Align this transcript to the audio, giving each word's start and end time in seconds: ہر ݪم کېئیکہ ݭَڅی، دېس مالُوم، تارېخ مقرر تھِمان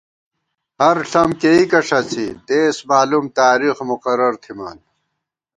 ہر 0.81 0.97
ݪم 1.11 1.29
کېئیکہ 1.41 1.79
ݭَڅی، 1.87 2.25
دېس 2.47 2.77
مالُوم، 2.89 3.25
تارېخ 3.37 3.77
مقرر 3.91 4.33
تھِمان 4.43 4.77